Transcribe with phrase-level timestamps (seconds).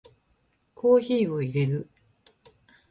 [0.73, 1.87] コーヒーを淹れる